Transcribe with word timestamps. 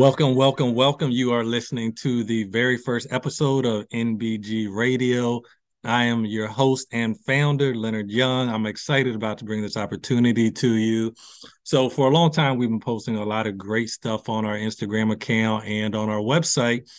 Welcome, 0.00 0.34
welcome, 0.34 0.74
welcome. 0.74 1.10
You 1.10 1.34
are 1.34 1.44
listening 1.44 1.92
to 1.96 2.24
the 2.24 2.44
very 2.44 2.78
first 2.78 3.08
episode 3.10 3.66
of 3.66 3.86
NBG 3.90 4.74
Radio. 4.74 5.42
I 5.84 6.04
am 6.04 6.24
your 6.24 6.46
host 6.46 6.86
and 6.90 7.20
founder, 7.26 7.74
Leonard 7.74 8.10
Young. 8.10 8.48
I'm 8.48 8.64
excited 8.64 9.14
about 9.14 9.36
to 9.38 9.44
bring 9.44 9.60
this 9.60 9.76
opportunity 9.76 10.50
to 10.52 10.72
you. 10.72 11.12
So, 11.64 11.90
for 11.90 12.08
a 12.08 12.10
long 12.14 12.32
time, 12.32 12.56
we've 12.56 12.70
been 12.70 12.80
posting 12.80 13.16
a 13.16 13.24
lot 13.26 13.46
of 13.46 13.58
great 13.58 13.90
stuff 13.90 14.30
on 14.30 14.46
our 14.46 14.56
Instagram 14.56 15.12
account 15.12 15.66
and 15.66 15.94
on 15.94 16.08
our 16.08 16.20
website. 16.20 16.90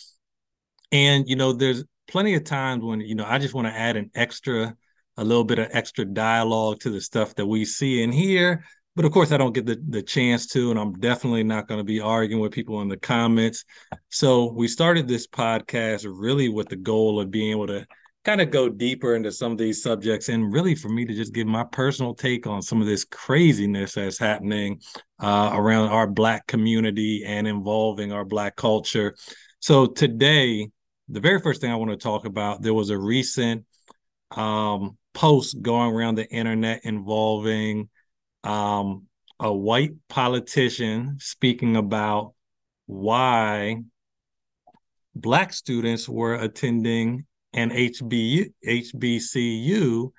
And, 0.92 1.28
you 1.28 1.34
know, 1.34 1.52
there's 1.52 1.82
plenty 2.06 2.36
of 2.36 2.44
times 2.44 2.84
when, 2.84 3.00
you 3.00 3.16
know, 3.16 3.26
I 3.26 3.40
just 3.40 3.52
want 3.52 3.66
to 3.66 3.74
add 3.74 3.96
an 3.96 4.12
extra, 4.14 4.76
a 5.16 5.24
little 5.24 5.42
bit 5.42 5.58
of 5.58 5.70
extra 5.72 6.04
dialogue 6.04 6.78
to 6.82 6.90
the 6.90 7.00
stuff 7.00 7.34
that 7.34 7.46
we 7.46 7.64
see 7.64 8.04
and 8.04 8.14
hear 8.14 8.64
but 8.94 9.04
of 9.04 9.12
course 9.12 9.32
I 9.32 9.36
don't 9.36 9.54
get 9.54 9.66
the, 9.66 9.80
the 9.88 10.02
chance 10.02 10.46
to, 10.48 10.70
and 10.70 10.78
I'm 10.78 10.92
definitely 10.94 11.44
not 11.44 11.68
going 11.68 11.78
to 11.78 11.84
be 11.84 12.00
arguing 12.00 12.42
with 12.42 12.52
people 12.52 12.80
in 12.82 12.88
the 12.88 12.96
comments. 12.96 13.64
So 14.10 14.52
we 14.52 14.68
started 14.68 15.08
this 15.08 15.26
podcast 15.26 16.06
really 16.08 16.48
with 16.48 16.68
the 16.68 16.76
goal 16.76 17.20
of 17.20 17.30
being 17.30 17.52
able 17.52 17.66
to 17.68 17.86
kind 18.24 18.40
of 18.40 18.50
go 18.50 18.68
deeper 18.68 19.16
into 19.16 19.32
some 19.32 19.50
of 19.50 19.58
these 19.58 19.82
subjects 19.82 20.28
and 20.28 20.52
really 20.52 20.74
for 20.74 20.88
me 20.88 21.04
to 21.04 21.14
just 21.14 21.32
give 21.32 21.46
my 21.46 21.64
personal 21.64 22.14
take 22.14 22.46
on 22.46 22.62
some 22.62 22.80
of 22.80 22.86
this 22.86 23.04
craziness 23.04 23.94
that's 23.94 24.18
happening 24.18 24.80
uh, 25.18 25.50
around 25.52 25.88
our 25.88 26.06
black 26.06 26.46
community 26.46 27.24
and 27.26 27.48
involving 27.48 28.12
our 28.12 28.24
black 28.24 28.54
culture. 28.54 29.16
So 29.58 29.86
today, 29.86 30.68
the 31.08 31.20
very 31.20 31.40
first 31.40 31.60
thing 31.60 31.72
I 31.72 31.76
want 31.76 31.90
to 31.90 31.96
talk 31.96 32.24
about, 32.24 32.62
there 32.62 32.74
was 32.74 32.90
a 32.90 32.98
recent 32.98 33.64
um, 34.30 34.96
post 35.14 35.60
going 35.60 35.92
around 35.92 36.14
the 36.14 36.28
internet 36.30 36.80
involving 36.84 37.88
um, 38.44 39.06
a 39.38 39.52
white 39.52 39.92
politician 40.08 41.16
speaking 41.18 41.76
about 41.76 42.34
why 42.86 43.82
black 45.14 45.52
students 45.52 46.08
were 46.08 46.34
attending 46.34 47.26
an 47.52 47.70
HBU, 47.70 48.52
HBCU 48.66 50.12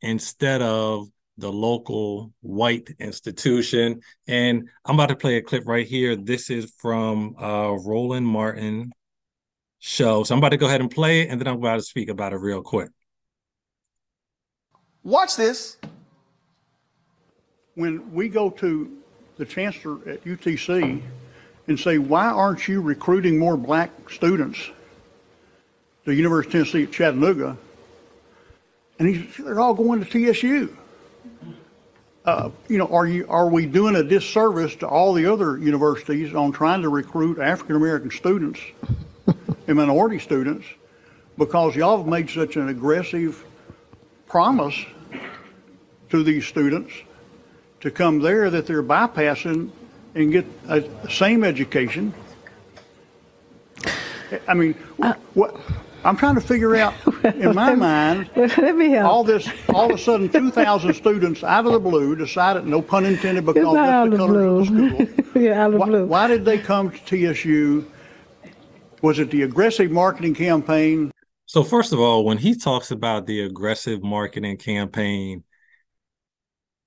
instead 0.00 0.62
of 0.62 1.08
the 1.38 1.50
local 1.50 2.32
white 2.40 2.90
institution. 2.98 4.00
And 4.26 4.68
I'm 4.84 4.94
about 4.94 5.08
to 5.08 5.16
play 5.16 5.36
a 5.36 5.42
clip 5.42 5.64
right 5.66 5.86
here. 5.86 6.16
This 6.16 6.50
is 6.50 6.72
from 6.78 7.36
uh, 7.38 7.72
Roland 7.84 8.26
Martin 8.26 8.92
show. 9.78 10.22
So 10.24 10.34
I'm 10.34 10.38
about 10.38 10.50
to 10.50 10.56
go 10.56 10.66
ahead 10.66 10.80
and 10.80 10.90
play 10.90 11.22
it, 11.22 11.30
and 11.30 11.40
then 11.40 11.48
I'm 11.48 11.56
about 11.56 11.76
to 11.76 11.82
speak 11.82 12.08
about 12.08 12.32
it 12.32 12.36
real 12.36 12.62
quick. 12.62 12.90
Watch 15.02 15.36
this 15.36 15.78
when 17.80 18.12
we 18.12 18.28
go 18.28 18.50
to 18.50 18.96
the 19.38 19.44
chancellor 19.46 19.96
at 20.06 20.22
UTC 20.24 21.02
and 21.66 21.80
say, 21.80 21.98
why 21.98 22.26
aren't 22.26 22.68
you 22.68 22.80
recruiting 22.80 23.38
more 23.38 23.56
black 23.56 23.90
students 24.10 24.58
to 26.04 26.14
University 26.14 26.58
of 26.58 26.66
Tennessee 26.66 26.82
at 26.84 26.92
Chattanooga? 26.92 27.56
And 28.98 29.08
he 29.08 29.14
he's, 29.14 29.36
they're 29.38 29.60
all 29.60 29.74
going 29.74 30.04
to 30.04 30.32
TSU. 30.32 30.76
Uh, 32.26 32.50
you 32.68 32.76
know, 32.76 32.86
are 32.88 33.06
you 33.06 33.26
are 33.30 33.48
we 33.48 33.64
doing 33.64 33.96
a 33.96 34.04
disservice 34.04 34.76
to 34.76 34.86
all 34.86 35.14
the 35.14 35.24
other 35.24 35.56
universities 35.56 36.34
on 36.34 36.52
trying 36.52 36.82
to 36.82 36.90
recruit 36.90 37.38
African 37.38 37.76
American 37.76 38.10
students 38.10 38.60
and 39.66 39.76
minority 39.76 40.18
students 40.18 40.66
because 41.38 41.74
y'all 41.74 41.96
have 41.96 42.06
made 42.06 42.28
such 42.28 42.56
an 42.56 42.68
aggressive 42.68 43.42
promise 44.26 44.76
to 46.10 46.22
these 46.22 46.46
students 46.46 46.92
to 47.80 47.90
come 47.90 48.20
there 48.20 48.50
that 48.50 48.66
they're 48.66 48.82
bypassing 48.82 49.70
and 50.14 50.32
get 50.32 50.46
a 50.68 50.84
same 51.10 51.44
education. 51.44 52.12
I 54.46 54.54
mean, 54.54 54.74
uh, 55.02 55.14
what 55.34 55.56
I'm 56.04 56.16
trying 56.16 56.36
to 56.36 56.40
figure 56.40 56.76
out 56.76 56.94
in 57.24 57.54
my 57.54 57.74
mind, 57.74 58.30
let 58.36 58.76
me 58.76 58.90
help. 58.90 59.12
all 59.12 59.24
this, 59.24 59.48
all 59.68 59.90
of 59.92 59.98
a 59.98 59.98
sudden, 59.98 60.28
2,000 60.30 60.94
students 60.94 61.42
out 61.42 61.66
of 61.66 61.72
the 61.72 61.80
blue 61.80 62.14
decided, 62.16 62.66
no 62.66 62.80
pun 62.82 63.04
intended, 63.06 63.44
because 63.44 63.70
not 63.70 63.80
that's 63.82 63.98
the 63.98 64.04
of 64.04 64.10
the 64.10 64.16
colors 64.16 64.46
of 64.46 64.56
the 64.58 64.64
school. 64.64 65.08
yeah, 65.34 65.62
out 65.64 65.68
of 65.68 65.72
the 65.74 65.78
Why, 65.78 65.86
blue. 65.86 66.06
why 66.06 66.26
did 66.26 66.44
they 66.44 66.58
come 66.58 66.90
to 66.92 66.98
TSU? 67.34 67.90
Was 69.02 69.18
it 69.18 69.30
the 69.30 69.42
aggressive 69.42 69.90
marketing 69.90 70.34
campaign? 70.34 71.10
So, 71.46 71.64
first 71.64 71.92
of 71.92 71.98
all, 72.00 72.24
when 72.24 72.38
he 72.38 72.54
talks 72.54 72.90
about 72.90 73.26
the 73.26 73.40
aggressive 73.42 74.02
marketing 74.02 74.56
campaign, 74.58 75.42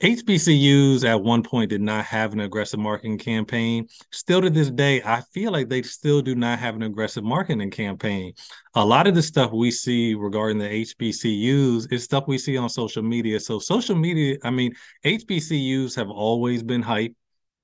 HBCUs 0.03 1.05
at 1.05 1.23
one 1.23 1.43
point 1.43 1.69
did 1.69 1.79
not 1.79 2.03
have 2.03 2.33
an 2.33 2.41
aggressive 2.41 2.77
marketing 2.77 3.17
campaign. 3.17 3.87
Still 4.11 4.41
to 4.41 4.49
this 4.49 4.69
day, 4.69 5.01
I 5.01 5.21
feel 5.33 5.53
like 5.53 5.69
they 5.69 5.81
still 5.81 6.21
do 6.21 6.35
not 6.35 6.59
have 6.59 6.75
an 6.75 6.83
aggressive 6.83 7.23
marketing 7.23 7.71
campaign. 7.71 8.33
A 8.73 8.83
lot 8.83 9.07
of 9.07 9.15
the 9.15 9.21
stuff 9.21 9.53
we 9.53 9.71
see 9.71 10.13
regarding 10.13 10.57
the 10.57 10.67
HBCUs 10.67 11.89
is 11.89 12.03
stuff 12.03 12.25
we 12.27 12.37
see 12.37 12.57
on 12.57 12.67
social 12.67 13.01
media. 13.01 13.39
So, 13.39 13.59
social 13.59 13.95
media, 13.95 14.39
I 14.43 14.49
mean, 14.49 14.73
HBCUs 15.05 15.95
have 15.95 16.09
always 16.09 16.63
been 16.63 16.81
hype, 16.81 17.15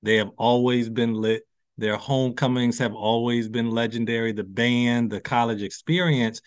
they 0.02 0.16
have 0.16 0.30
always 0.38 0.88
been 0.88 1.12
lit. 1.12 1.42
Their 1.76 1.98
homecomings 1.98 2.78
have 2.78 2.94
always 2.94 3.50
been 3.50 3.70
legendary, 3.70 4.32
the 4.32 4.44
band, 4.44 5.10
the 5.10 5.20
college 5.20 5.62
experience. 5.62 6.40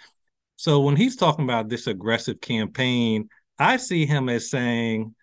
So, 0.55 0.79
when 0.79 0.95
he's 0.95 1.17
talking 1.17 1.45
about 1.45 1.69
this 1.69 1.85
aggressive 1.85 2.41
campaign, 2.41 3.29
I 3.59 3.77
see 3.77 4.07
him 4.07 4.27
as 4.27 4.49
saying, 4.49 5.13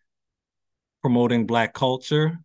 promoting 1.03 1.47
black 1.47 1.75
culture 1.75 2.39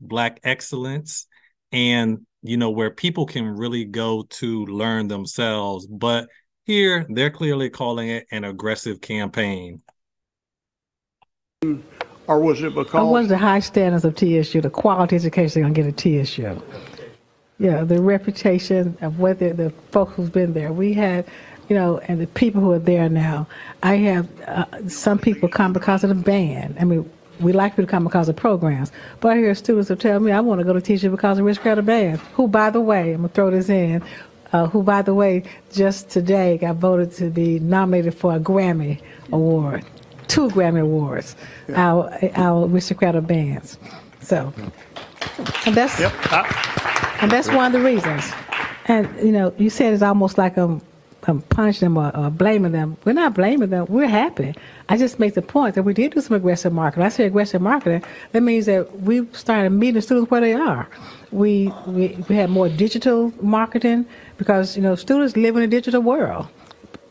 black 0.00 0.40
excellence 0.44 1.26
and 1.70 2.20
you 2.42 2.56
know 2.56 2.70
where 2.70 2.90
people 2.90 3.26
can 3.26 3.44
really 3.46 3.84
go 3.84 4.24
to 4.30 4.66
learn 4.66 5.08
themselves 5.08 5.86
but 5.86 6.28
here 6.64 7.06
they're 7.10 7.30
clearly 7.30 7.70
calling 7.70 8.08
it 8.08 8.26
an 8.30 8.44
aggressive 8.44 9.00
campaign 9.00 9.80
Or 12.26 12.38
was 12.40 12.62
it 12.62 12.74
because? 12.74 12.94
Or 12.94 13.10
was 13.10 13.28
the 13.28 13.38
high 13.38 13.60
standards 13.60 14.04
of 14.04 14.14
TSU, 14.16 14.60
the 14.60 14.70
quality 14.70 15.16
education 15.16 15.62
they're 15.62 15.70
going 15.70 15.74
to 15.74 15.92
get 15.92 16.18
at 16.18 16.26
TSU? 16.26 16.62
Yeah, 17.58 17.84
the 17.84 18.00
reputation 18.00 18.96
of 19.00 19.18
whether 19.20 19.52
the 19.52 19.70
folks 19.90 20.14
who's 20.14 20.30
been 20.30 20.52
there. 20.52 20.72
We 20.72 20.92
had, 20.94 21.26
you 21.68 21.76
know, 21.76 21.98
and 22.08 22.20
the 22.20 22.26
people 22.28 22.60
who 22.60 22.72
are 22.72 22.78
there 22.78 23.08
now. 23.08 23.46
I 23.82 23.96
have 23.96 24.28
uh, 24.48 24.88
some 24.88 25.18
people 25.18 25.48
come 25.48 25.72
because 25.72 26.02
of 26.04 26.10
the 26.10 26.16
band. 26.16 26.76
I 26.80 26.84
mean, 26.84 27.08
we 27.42 27.52
like 27.52 27.72
people 27.72 27.84
to 27.84 27.90
come 27.90 28.04
because 28.04 28.28
of 28.28 28.36
programs. 28.36 28.92
But 29.20 29.32
I 29.32 29.36
hear 29.38 29.54
students 29.54 29.88
who 29.88 29.96
tell 29.96 30.20
me, 30.20 30.32
I 30.32 30.40
want 30.40 30.60
to 30.60 30.64
go 30.64 30.72
to 30.72 30.80
TSU 30.80 31.10
because 31.10 31.38
of 31.38 31.44
Aristocrat 31.46 31.84
Band, 31.84 32.18
who, 32.34 32.48
by 32.48 32.70
the 32.70 32.80
way, 32.80 33.12
I'm 33.12 33.18
going 33.18 33.28
to 33.28 33.34
throw 33.34 33.50
this 33.50 33.68
in, 33.68 34.02
uh, 34.52 34.66
who, 34.66 34.82
by 34.82 35.02
the 35.02 35.14
way, 35.14 35.42
just 35.72 36.08
today 36.10 36.58
got 36.58 36.76
voted 36.76 37.12
to 37.12 37.30
be 37.30 37.58
nominated 37.60 38.14
for 38.14 38.34
a 38.36 38.38
Grammy 38.40 39.00
Award, 39.32 39.84
two 40.28 40.48
Grammy 40.50 40.80
Awards, 40.82 41.36
yeah. 41.68 41.80
our, 41.92 42.18
our 42.36 42.66
aristocratic 42.66 43.26
bands. 43.26 43.78
So, 44.20 44.52
and 45.66 45.74
that's, 45.74 45.98
Yep. 46.00 46.12
I- 46.30 47.18
and 47.22 47.30
that's 47.30 47.48
one 47.48 47.66
of 47.66 47.72
the 47.72 47.80
reasons. 47.80 48.24
And, 48.86 49.08
you 49.24 49.30
know, 49.32 49.54
you 49.58 49.70
said 49.70 49.94
it's 49.94 50.02
almost 50.02 50.38
like 50.38 50.56
I'm, 50.56 50.82
I'm 51.24 51.40
punishing 51.42 51.86
them 51.86 51.96
or, 51.96 52.14
or 52.16 52.30
blaming 52.30 52.72
them. 52.72 52.96
We're 53.04 53.12
not 53.12 53.34
blaming 53.34 53.70
them. 53.70 53.86
We're 53.88 54.08
happy. 54.08 54.54
I 54.88 54.96
just 54.96 55.20
make 55.20 55.34
the 55.34 55.42
point 55.42 55.76
that 55.76 55.84
we 55.84 55.94
did 55.94 56.14
do 56.14 56.20
some 56.20 56.36
aggressive 56.36 56.72
marketing. 56.72 57.04
I 57.04 57.08
say 57.10 57.26
aggressive 57.26 57.62
marketing, 57.62 58.02
that 58.32 58.42
means 58.42 58.66
that 58.66 59.00
we 59.02 59.26
started 59.32 59.70
meeting 59.70 60.00
students 60.02 60.30
where 60.30 60.40
they 60.40 60.52
are. 60.52 60.88
We, 61.30 61.72
we, 61.86 62.18
we 62.28 62.34
had 62.34 62.50
more 62.50 62.68
digital 62.68 63.32
marketing 63.40 64.04
because, 64.36 64.76
you 64.76 64.82
know, 64.82 64.96
students 64.96 65.36
live 65.36 65.56
in 65.56 65.62
a 65.62 65.68
digital 65.68 66.02
world. 66.02 66.48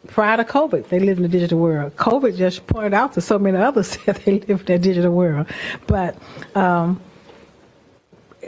Prior 0.08 0.36
to 0.36 0.44
COVID, 0.44 0.90
they 0.90 1.00
lived 1.00 1.19
in 1.19 1.25
a 1.25 1.30
digital 1.30 1.60
world. 1.60 1.96
COVID 1.96 2.36
just 2.36 2.68
pointed 2.68 2.94
out 2.94 3.13
to 3.13 3.22
so 3.22 3.40
many 3.40 3.58
others 3.58 3.98
that 4.06 4.18
they 4.25 4.40
live 4.40 4.68
in 4.68 4.75
a 4.75 4.80
digital 4.80 5.13
world. 5.13 5.48
But 5.88 6.18
um, 6.56 7.00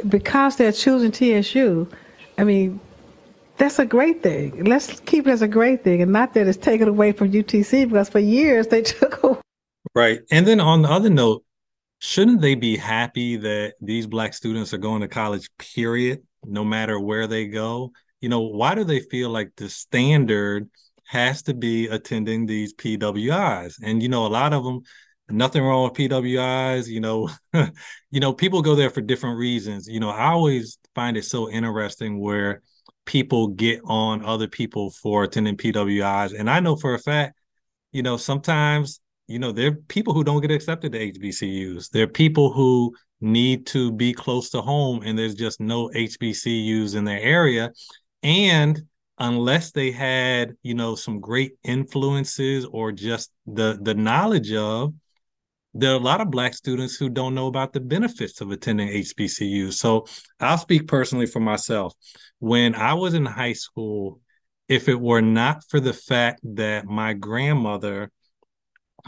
because 0.09 0.57
they're 0.57 0.73
choosing 0.73 1.11
TSU, 1.11 1.87
I 2.37 2.43
mean, 2.43 2.81
that's 3.57 3.79
a 3.79 3.85
great 3.85 4.23
thing. 4.23 4.63
Let's 4.65 4.99
keep 5.01 5.27
it 5.27 5.31
as 5.31 5.41
a 5.41 5.47
great 5.47 5.83
thing, 5.83 6.01
and 6.01 6.11
not 6.11 6.33
that 6.33 6.47
it's 6.47 6.57
taken 6.57 6.87
away 6.87 7.11
from 7.11 7.31
UTC 7.31 7.89
because 7.89 8.09
for 8.09 8.19
years 8.19 8.67
they 8.67 8.81
took 8.81 9.23
away. 9.23 9.39
Right, 9.95 10.21
and 10.31 10.47
then 10.47 10.59
on 10.59 10.81
the 10.81 10.89
other 10.89 11.09
note, 11.09 11.43
shouldn't 11.99 12.41
they 12.41 12.55
be 12.55 12.77
happy 12.77 13.37
that 13.37 13.75
these 13.81 14.07
black 14.07 14.33
students 14.33 14.73
are 14.73 14.79
going 14.79 15.01
to 15.01 15.07
college? 15.07 15.49
Period, 15.57 16.23
no 16.43 16.63
matter 16.63 16.99
where 16.99 17.27
they 17.27 17.47
go. 17.47 17.91
You 18.21 18.29
know, 18.29 18.41
why 18.41 18.75
do 18.75 18.83
they 18.83 19.01
feel 19.01 19.29
like 19.29 19.51
the 19.57 19.69
standard 19.69 20.69
has 21.05 21.43
to 21.43 21.53
be 21.53 21.87
attending 21.87 22.45
these 22.45 22.73
PWIs? 22.73 23.75
And 23.83 24.01
you 24.01 24.09
know, 24.09 24.25
a 24.25 24.27
lot 24.27 24.53
of 24.53 24.63
them 24.63 24.81
nothing 25.29 25.63
wrong 25.63 25.83
with 25.83 25.93
PWIs. 25.93 26.87
You 26.87 26.99
know, 26.99 27.29
you 28.11 28.19
know, 28.19 28.33
people 28.33 28.61
go 28.61 28.75
there 28.75 28.89
for 28.89 29.01
different 29.01 29.37
reasons. 29.37 29.87
You 29.87 29.99
know, 29.99 30.09
I 30.09 30.31
always 30.31 30.77
find 30.95 31.17
it 31.17 31.25
so 31.25 31.49
interesting 31.49 32.19
where 32.19 32.61
people 33.05 33.47
get 33.47 33.81
on 33.85 34.23
other 34.25 34.47
people 34.47 34.91
for 34.91 35.23
attending 35.23 35.57
PWIs. 35.57 36.37
And 36.37 36.49
I 36.49 36.59
know 36.59 36.75
for 36.75 36.93
a 36.93 36.99
fact, 36.99 37.37
you 37.91 38.03
know, 38.03 38.17
sometimes, 38.17 38.99
you 39.27 39.39
know, 39.39 39.51
there 39.51 39.69
are 39.69 39.75
people 39.87 40.13
who 40.13 40.23
don't 40.23 40.41
get 40.41 40.51
accepted 40.51 40.91
to 40.93 41.11
HBCUs. 41.11 41.89
There 41.89 42.03
are 42.03 42.07
people 42.07 42.51
who 42.53 42.93
need 43.21 43.65
to 43.67 43.91
be 43.91 44.13
close 44.13 44.49
to 44.49 44.61
home 44.61 45.01
and 45.03 45.17
there's 45.17 45.35
just 45.35 45.59
no 45.59 45.89
HBCUs 45.89 46.95
in 46.95 47.05
their 47.05 47.21
area. 47.21 47.71
And 48.21 48.81
unless 49.17 49.71
they 49.71 49.91
had, 49.91 50.55
you 50.63 50.73
know, 50.73 50.95
some 50.95 51.19
great 51.19 51.53
influences 51.63 52.65
or 52.65 52.91
just 52.91 53.31
the 53.45 53.79
the 53.81 53.93
knowledge 53.93 54.51
of, 54.53 54.93
there 55.73 55.91
are 55.91 55.95
a 55.95 55.99
lot 55.99 56.21
of 56.21 56.29
black 56.29 56.53
students 56.53 56.95
who 56.95 57.09
don't 57.09 57.33
know 57.33 57.47
about 57.47 57.73
the 57.73 57.79
benefits 57.79 58.41
of 58.41 58.51
attending 58.51 58.89
HBCUs. 58.89 59.73
So 59.73 60.05
I'll 60.39 60.57
speak 60.57 60.87
personally 60.87 61.25
for 61.25 61.39
myself. 61.39 61.93
When 62.39 62.75
I 62.75 62.93
was 62.93 63.13
in 63.13 63.25
high 63.25 63.53
school, 63.53 64.19
if 64.67 64.87
it 64.87 64.99
were 64.99 65.21
not 65.21 65.63
for 65.69 65.79
the 65.79 65.93
fact 65.93 66.41
that 66.43 66.85
my 66.85 67.13
grandmother 67.13 68.11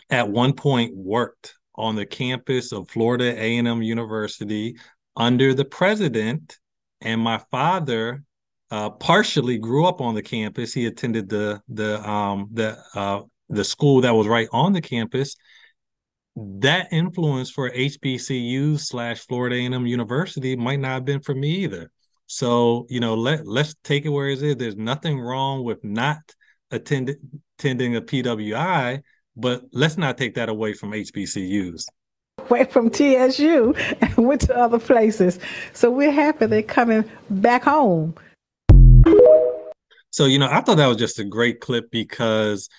at 0.09 0.29
one 0.29 0.53
point 0.53 0.95
worked 0.95 1.55
on 1.75 1.95
the 1.95 2.05
campus 2.05 2.71
of 2.71 2.89
Florida 2.89 3.35
A&M 3.37 3.81
University 3.81 4.77
under 5.15 5.53
the 5.53 5.65
president 5.65 6.57
and 7.01 7.21
my 7.21 7.37
father 7.51 8.23
uh, 8.71 8.89
partially 8.89 9.57
grew 9.57 9.85
up 9.85 10.01
on 10.01 10.15
the 10.15 10.21
campus. 10.21 10.73
He 10.73 10.85
attended 10.85 11.29
the 11.29 11.61
the 11.69 12.07
um 12.07 12.49
the 12.51 12.77
uh 12.95 13.21
the 13.49 13.63
school 13.63 14.01
that 14.01 14.15
was 14.15 14.27
right 14.27 14.47
on 14.51 14.73
the 14.73 14.81
campus. 14.81 15.35
That 16.35 16.89
influence 16.91 17.49
for 17.49 17.69
HBCU 17.69 18.79
slash 18.79 19.25
Florida 19.25 19.55
A&M 19.55 19.85
University 19.87 20.55
might 20.55 20.79
not 20.79 20.91
have 20.91 21.05
been 21.05 21.21
for 21.21 21.33
me 21.33 21.49
either. 21.63 21.91
So 22.27 22.85
you 22.89 22.99
know, 22.99 23.13
let 23.13 23.47
let's 23.47 23.75
take 23.83 24.05
it 24.05 24.09
where 24.09 24.27
it 24.27 24.41
is. 24.41 24.57
There's 24.57 24.75
nothing 24.75 25.19
wrong 25.19 25.63
with 25.63 25.83
not 25.83 26.17
attending 26.71 27.15
attending 27.57 27.95
a 27.95 28.01
PWI, 28.01 29.01
but 29.35 29.63
let's 29.71 29.97
not 29.97 30.17
take 30.17 30.35
that 30.35 30.49
away 30.49 30.73
from 30.73 30.91
HBCUs. 30.91 31.85
Away 32.37 32.65
from 32.65 32.89
TSU 32.89 33.73
and 34.01 34.17
went 34.17 34.41
to 34.41 34.57
other 34.57 34.79
places. 34.79 35.39
So 35.73 35.89
we're 35.89 36.11
happy 36.11 36.47
they're 36.47 36.63
coming 36.63 37.09
back 37.29 37.63
home. 37.63 38.15
So, 40.11 40.25
you 40.25 40.39
know, 40.39 40.47
I 40.49 40.61
thought 40.61 40.77
that 40.77 40.87
was 40.87 40.97
just 40.97 41.19
a 41.19 41.25
great 41.25 41.59
clip 41.59 41.91
because 41.91 42.69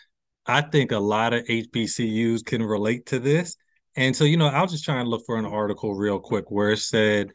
I 0.47 0.63
think 0.63 0.93
a 0.93 0.99
lot 0.99 1.33
of 1.33 1.45
HBCUs 1.45 2.45
can 2.45 2.63
relate 2.63 3.07
to 3.07 3.19
this. 3.19 3.57
And 3.97 4.15
so, 4.15 4.25
you 4.25 4.37
know, 4.37 4.47
I 4.47 4.63
was 4.63 4.73
just 4.73 4.85
trying 4.85 5.05
to 5.05 5.11
look 5.11 5.25
for 5.27 5.39
an 5.39 5.47
article 5.47 5.95
real 5.95 6.21
quick 6.21 6.51
where 6.51 6.73
it 6.73 6.79
said 6.79 7.31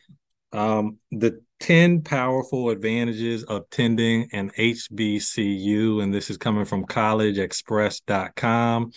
um, 0.53 0.97
the 1.11 1.41
10 1.59 2.01
powerful 2.01 2.69
advantages 2.69 3.43
of 3.43 3.63
attending 3.63 4.29
an 4.31 4.51
HBCU. 4.51 6.03
And 6.03 6.13
this 6.13 6.29
is 6.29 6.37
coming 6.37 6.65
from 6.65 6.85
collegeexpress.com. 6.85 8.91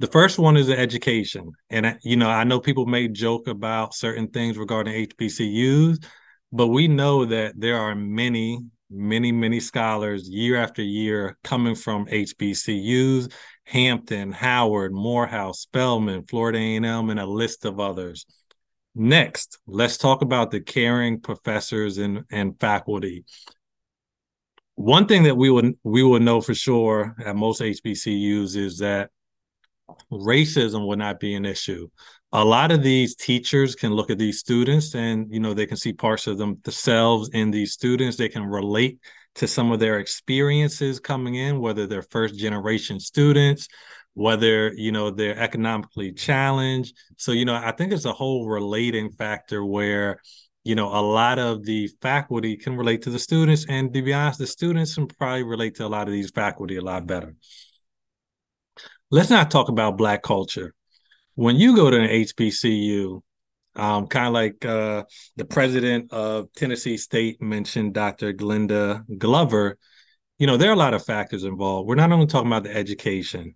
The 0.00 0.06
first 0.08 0.38
one 0.38 0.56
is 0.56 0.66
the 0.66 0.78
education. 0.78 1.52
And, 1.70 1.98
you 2.02 2.16
know, 2.16 2.28
I 2.28 2.44
know 2.44 2.60
people 2.60 2.86
may 2.86 3.08
joke 3.08 3.46
about 3.46 3.94
certain 3.94 4.28
things 4.28 4.58
regarding 4.58 5.06
HBCUs, 5.06 6.04
but 6.52 6.68
we 6.68 6.88
know 6.88 7.24
that 7.26 7.54
there 7.56 7.78
are 7.78 7.94
many 7.94 8.60
many, 8.94 9.32
many 9.32 9.60
scholars 9.60 10.28
year 10.28 10.56
after 10.56 10.82
year 10.82 11.36
coming 11.44 11.74
from 11.74 12.06
HBCUs, 12.06 13.32
Hampton, 13.64 14.32
Howard, 14.32 14.92
Morehouse, 14.92 15.60
Spelman, 15.60 16.24
Florida 16.24 16.58
A&M, 16.58 17.10
and 17.10 17.20
a 17.20 17.26
list 17.26 17.64
of 17.64 17.80
others. 17.80 18.26
Next, 18.94 19.58
let's 19.66 19.98
talk 19.98 20.22
about 20.22 20.50
the 20.50 20.60
caring 20.60 21.20
professors 21.20 21.98
and, 21.98 22.24
and 22.30 22.58
faculty. 22.60 23.24
One 24.76 25.06
thing 25.06 25.24
that 25.24 25.36
we 25.36 25.50
would 25.50 25.74
we 25.84 26.02
would 26.02 26.22
know 26.22 26.40
for 26.40 26.54
sure 26.54 27.14
at 27.24 27.36
most 27.36 27.60
HBCUs 27.60 28.56
is 28.56 28.78
that 28.78 29.10
racism 30.10 30.86
would 30.88 30.98
not 30.98 31.20
be 31.20 31.34
an 31.34 31.44
issue 31.44 31.88
a 32.34 32.44
lot 32.44 32.72
of 32.72 32.82
these 32.82 33.14
teachers 33.14 33.76
can 33.76 33.92
look 33.92 34.10
at 34.10 34.18
these 34.18 34.40
students 34.40 34.96
and 34.96 35.32
you 35.32 35.38
know 35.38 35.54
they 35.54 35.66
can 35.66 35.76
see 35.76 35.92
parts 35.92 36.26
of 36.26 36.36
them 36.36 36.58
themselves 36.64 37.30
in 37.32 37.52
these 37.52 37.72
students. 37.72 38.16
They 38.16 38.28
can 38.28 38.44
relate 38.44 38.98
to 39.36 39.46
some 39.46 39.70
of 39.70 39.78
their 39.78 40.00
experiences 40.00 40.98
coming 40.98 41.36
in 41.36 41.60
whether 41.60 41.86
they're 41.86 42.02
first 42.02 42.36
generation 42.36 43.00
students 43.00 43.68
whether 44.14 44.72
you 44.74 44.92
know 44.92 45.10
they're 45.10 45.38
economically 45.38 46.12
challenged. 46.12 46.96
So 47.16 47.30
you 47.32 47.44
know 47.44 47.54
i 47.54 47.70
think 47.70 47.92
it's 47.92 48.04
a 48.04 48.12
whole 48.12 48.48
relating 48.48 49.10
factor 49.12 49.64
where 49.64 50.20
you 50.64 50.74
know 50.74 50.88
a 50.88 51.02
lot 51.02 51.38
of 51.38 51.64
the 51.64 51.88
faculty 52.02 52.56
can 52.56 52.76
relate 52.76 53.02
to 53.02 53.10
the 53.10 53.18
students. 53.18 53.64
And 53.68 53.94
to 53.94 54.02
be 54.02 54.12
honest 54.12 54.40
the 54.40 54.48
students 54.48 54.96
can 54.96 55.06
probably 55.06 55.44
relate 55.44 55.76
to 55.76 55.86
a 55.86 55.88
lot 55.88 56.08
of 56.08 56.12
these 56.12 56.30
faculty 56.32 56.76
a 56.76 56.82
lot 56.82 57.06
better. 57.06 57.36
Let's 59.12 59.30
not 59.30 59.52
talk 59.52 59.68
about 59.68 59.96
black 59.96 60.24
culture 60.24 60.74
when 61.34 61.56
you 61.56 61.74
go 61.74 61.90
to 61.90 62.00
an 62.00 62.08
HBCU, 62.08 63.20
um, 63.76 64.06
kind 64.06 64.26
of 64.26 64.32
like 64.32 64.64
uh, 64.64 65.04
the 65.36 65.44
president 65.44 66.12
of 66.12 66.52
Tennessee 66.54 66.96
State 66.96 67.42
mentioned, 67.42 67.94
Dr. 67.94 68.32
Glenda 68.32 69.02
Glover, 69.18 69.76
you 70.38 70.46
know, 70.46 70.56
there 70.56 70.70
are 70.70 70.74
a 70.74 70.76
lot 70.76 70.94
of 70.94 71.04
factors 71.04 71.44
involved. 71.44 71.88
We're 71.88 71.94
not 71.94 72.12
only 72.12 72.26
talking 72.26 72.48
about 72.48 72.64
the 72.64 72.74
education, 72.74 73.54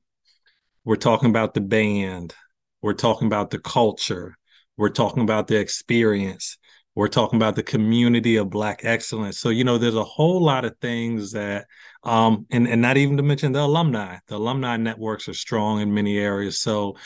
we're 0.84 0.96
talking 0.96 1.30
about 1.30 1.54
the 1.54 1.60
band, 1.60 2.34
we're 2.82 2.94
talking 2.94 3.26
about 3.26 3.50
the 3.50 3.58
culture, 3.58 4.36
we're 4.76 4.88
talking 4.88 5.22
about 5.22 5.46
the 5.46 5.58
experience, 5.58 6.58
we're 6.94 7.08
talking 7.08 7.36
about 7.36 7.54
the 7.54 7.62
community 7.62 8.36
of 8.36 8.50
Black 8.50 8.84
excellence. 8.84 9.38
So, 9.38 9.50
you 9.50 9.62
know, 9.62 9.78
there's 9.78 9.94
a 9.94 10.04
whole 10.04 10.42
lot 10.42 10.64
of 10.64 10.76
things 10.80 11.32
that, 11.32 11.66
um, 12.02 12.46
and, 12.50 12.66
and 12.66 12.82
not 12.82 12.96
even 12.96 13.16
to 13.18 13.22
mention 13.22 13.52
the 13.52 13.60
alumni, 13.60 14.18
the 14.26 14.36
alumni 14.36 14.76
networks 14.76 15.28
are 15.28 15.34
strong 15.34 15.80
in 15.80 15.94
many 15.94 16.18
areas. 16.18 16.60
So, 16.60 16.96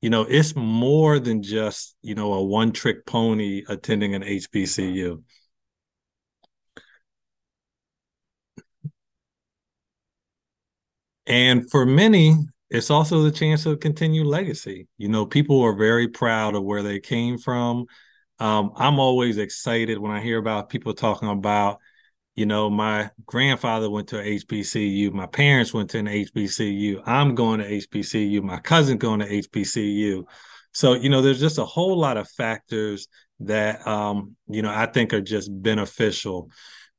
you 0.00 0.10
know, 0.10 0.22
it's 0.22 0.54
more 0.54 1.18
than 1.18 1.42
just, 1.42 1.96
you 2.02 2.14
know, 2.14 2.32
a 2.34 2.44
one 2.44 2.72
trick 2.72 3.04
pony 3.06 3.64
attending 3.68 4.14
an 4.14 4.22
HBCU. 4.22 5.24
And 11.26 11.70
for 11.70 11.84
many, 11.84 12.36
it's 12.70 12.90
also 12.90 13.22
the 13.22 13.30
chance 13.30 13.64
to 13.64 13.76
continue 13.76 14.24
legacy. 14.24 14.88
You 14.96 15.08
know, 15.08 15.26
people 15.26 15.60
are 15.62 15.74
very 15.74 16.08
proud 16.08 16.54
of 16.54 16.64
where 16.64 16.82
they 16.82 17.00
came 17.00 17.38
from. 17.38 17.86
Um, 18.38 18.72
I'm 18.76 18.98
always 18.98 19.36
excited 19.38 19.98
when 19.98 20.12
I 20.12 20.20
hear 20.20 20.38
about 20.38 20.68
people 20.70 20.94
talking 20.94 21.28
about 21.28 21.78
you 22.38 22.46
know, 22.46 22.70
my 22.70 23.10
grandfather 23.26 23.90
went 23.90 24.06
to 24.10 24.16
HBCU, 24.16 25.12
my 25.12 25.26
parents 25.26 25.74
went 25.74 25.90
to 25.90 25.98
an 25.98 26.06
HBCU, 26.06 27.02
I'm 27.04 27.34
going 27.34 27.58
to 27.58 27.68
HBCU, 27.68 28.40
my 28.44 28.60
cousin 28.60 28.96
going 28.96 29.18
to 29.18 29.26
HBCU. 29.28 30.22
So, 30.72 30.94
you 30.94 31.08
know, 31.08 31.20
there's 31.20 31.40
just 31.40 31.58
a 31.58 31.64
whole 31.64 31.98
lot 31.98 32.16
of 32.16 32.30
factors 32.30 33.08
that 33.40 33.84
um, 33.88 34.36
you 34.48 34.62
know, 34.62 34.70
I 34.70 34.86
think 34.86 35.12
are 35.12 35.20
just 35.20 35.50
beneficial. 35.50 36.52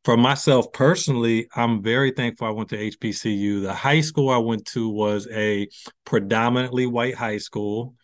For 0.04 0.18
myself 0.18 0.74
personally, 0.74 1.48
I'm 1.56 1.82
very 1.82 2.12
thankful 2.12 2.46
I 2.46 2.52
went 2.52 2.68
to 2.72 2.92
HBCU. 2.92 3.62
The 3.62 3.74
high 3.74 4.02
school 4.02 4.30
I 4.30 4.40
went 4.40 4.66
to 4.74 4.90
was 4.90 5.26
a 5.32 5.70
predominantly 6.04 6.86
white 6.86 7.16
high 7.16 7.38
school. 7.38 7.96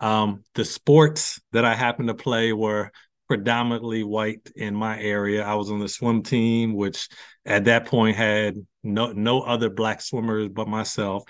Um, 0.00 0.42
the 0.56 0.64
sports 0.64 1.40
that 1.52 1.64
I 1.64 1.76
happened 1.76 2.08
to 2.08 2.14
play 2.14 2.52
were 2.52 2.90
predominantly 3.30 4.02
white 4.02 4.50
in 4.56 4.74
my 4.74 5.00
area. 5.00 5.44
I 5.44 5.54
was 5.54 5.70
on 5.70 5.78
the 5.78 5.88
swim 5.88 6.24
team, 6.24 6.74
which 6.74 7.08
at 7.46 7.66
that 7.66 7.86
point 7.86 8.16
had 8.16 8.56
no 8.82 9.12
no 9.12 9.42
other 9.42 9.70
black 9.70 10.00
swimmers 10.00 10.48
but 10.48 10.66
myself. 10.66 11.22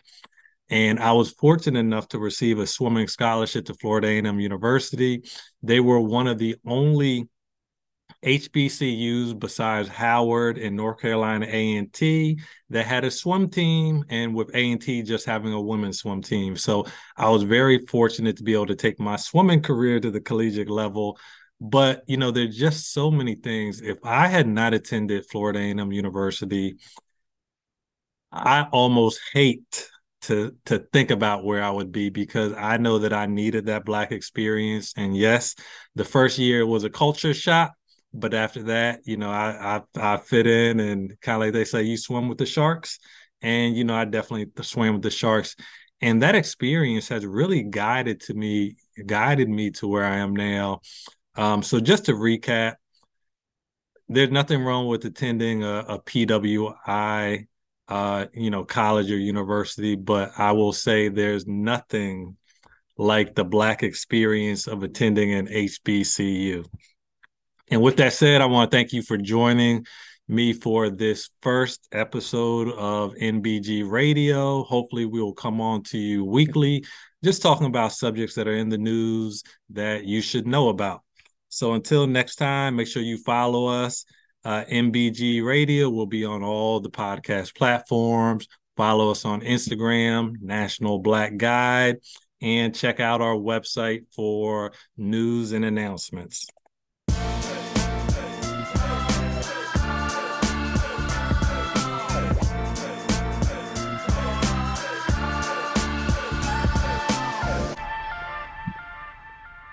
And 0.71 0.99
I 0.99 1.13
was 1.13 1.33
fortunate 1.33 1.79
enough 1.79 2.09
to 2.09 2.19
receive 2.19 2.59
a 2.59 2.67
swimming 2.67 3.07
scholarship 3.07 3.67
to 3.67 3.75
Florida 3.75 4.07
A&M 4.09 4.41
University. 4.41 5.25
They 5.63 5.81
were 5.81 6.01
one 6.01 6.27
of 6.27 6.39
the 6.39 6.57
only 6.67 7.29
HBCUs 8.25 9.39
besides 9.39 9.89
Howard 9.89 10.57
and 10.57 10.77
North 10.77 11.01
Carolina 11.01 11.47
A&T 11.49 12.39
that 12.71 12.87
had 12.87 13.05
a 13.05 13.11
swim 13.11 13.51
team 13.51 14.05
and 14.09 14.35
with 14.35 14.51
A&T 14.55 15.03
just 15.03 15.27
having 15.27 15.53
a 15.53 15.61
women's 15.61 15.99
swim 15.99 16.23
team. 16.23 16.57
So 16.57 16.87
I 17.17 17.29
was 17.29 17.43
very 17.43 17.79
fortunate 17.87 18.39
to 18.39 18.43
be 18.43 18.55
able 18.55 18.67
to 18.67 18.75
take 18.75 18.99
my 18.99 19.17
swimming 19.17 19.61
career 19.61 20.01
to 20.01 20.11
the 20.11 20.21
collegiate 20.21 20.71
level 20.71 21.19
but 21.61 22.03
you 22.07 22.17
know 22.17 22.31
there's 22.31 22.57
just 22.57 22.93
so 22.93 23.11
many 23.11 23.35
things. 23.35 23.81
If 23.83 23.99
i 24.05 24.27
had 24.27 24.49
not 24.49 24.75
attended 24.75 25.27
florida 25.27 25.59
a&m 25.59 25.93
university 25.93 26.77
i 28.33 28.63
almost 28.73 29.21
hate 29.33 29.91
to 30.23 30.55
to 30.67 30.79
think 30.93 31.11
about 31.11 31.45
where 31.45 31.63
i 31.63 31.71
would 31.71 31.93
be 31.93 32.11
because 32.11 32.53
i 32.55 32.77
know 32.77 32.99
that 32.99 33.13
i 33.13 33.27
needed 33.27 33.67
that 33.67 33.85
black 33.85 34.13
experience. 34.13 34.93
And 34.97 35.17
yes 35.17 35.55
the 35.95 36.05
first 36.05 36.39
year 36.39 36.67
was 36.67 36.85
a 36.85 36.91
culture 36.91 37.35
shock 37.35 37.73
but 38.13 38.35
after 38.35 38.63
that 38.65 39.01
you 39.05 39.17
know 39.17 39.31
i 39.31 39.81
i, 39.97 40.15
I 40.15 40.17
fit 40.19 40.47
in 40.47 40.81
and 40.81 41.17
kind 41.21 41.37
of 41.37 41.41
like 41.41 41.53
they 41.53 41.65
say 41.65 41.83
you 41.83 41.97
swim 41.97 42.29
with 42.29 42.39
the 42.39 42.47
sharks. 42.47 42.99
And 43.43 43.77
you 43.77 43.85
know 43.85 43.95
i 43.95 44.05
definitely 44.05 44.51
swam 44.63 44.95
with 44.95 45.03
the 45.03 45.11
sharks. 45.11 45.57
And 46.03 46.23
that 46.23 46.35
experience 46.35 47.09
has 47.09 47.27
really 47.27 47.63
guided 47.63 48.21
to 48.23 48.35
me 48.35 48.77
guided 49.07 49.49
me 49.49 49.71
to 49.71 49.89
where 49.89 50.05
i 50.05 50.17
am 50.17 50.35
now 50.35 50.81
um, 51.37 51.63
so 51.63 51.81
just 51.81 52.07
to 52.07 52.13
recap, 52.13 52.75
there's 54.09 54.31
nothing 54.31 54.65
wrong 54.65 54.89
with 54.89 55.05
attending 55.05 55.63
a, 55.63 55.85
a 55.89 55.99
PWI, 56.01 57.47
uh, 57.89 58.27
you 58.35 58.51
know, 58.51 58.65
college 58.65 59.11
or 59.11 59.19
university, 59.19 59.95
but 59.95 60.33
I 60.37 60.53
will 60.53 60.73
say 60.73 61.09
there's 61.09 61.47
nothing 61.47 62.37
like 62.97 63.35
the 63.35 63.45
Black 63.45 63.83
experience 63.83 64.67
of 64.67 64.83
attending 64.83 65.33
an 65.33 65.47
HBCU. 65.47 66.67
And 67.71 67.83
with 67.83 67.97
that 67.99 68.13
said, 68.13 68.41
I 68.41 68.47
want 68.47 68.71
to 68.71 68.77
thank 68.77 68.93
you 68.93 69.03
for 69.03 69.17
joining 69.17 69.87
me 70.27 70.53
for 70.53 70.91
this 70.91 71.31
first 71.41 71.89
episode 71.93 72.69
of 72.73 73.15
NBG 73.15 73.89
Radio. 73.89 74.65
Hopefully, 74.65 75.05
we 75.05 75.23
will 75.23 75.35
come 75.35 75.61
on 75.61 75.83
to 75.85 75.99
you 75.99 76.25
weekly, 76.25 76.85
just 77.23 77.43
talking 77.43 77.67
about 77.67 77.93
subjects 77.93 78.35
that 78.35 78.49
are 78.49 78.57
in 78.57 78.69
the 78.69 78.79
news 78.79 79.45
that 79.71 80.05
you 80.05 80.21
should 80.21 80.47
know 80.47 80.69
about. 80.69 81.03
So 81.51 81.75
until 81.75 82.07
next 82.07 82.37
time, 82.37 82.77
make 82.77 82.87
sure 82.87 83.03
you 83.03 83.19
follow 83.19 83.67
us. 83.67 84.05
Uh, 84.45 84.65
NBG 84.71 85.45
Radio 85.45 85.91
will 85.91 86.07
be 86.07 86.25
on 86.25 86.43
all 86.43 86.81
the 86.81 86.91
podcast 86.91 87.55
platforms. 87.55 88.47
Follow 88.77 89.11
us 89.11 89.27
on 89.27 89.43
Instagram, 89.43 90.41
National 90.41 91.01
Black 91.01 91.37
Guide, 91.37 91.99
and 92.41 92.75
check 92.75 93.01
out 93.01 93.21
our 93.21 93.35
website 93.35 94.07
for 94.15 94.73
news 94.97 95.53
and 95.53 95.65
announcements. 95.65 96.47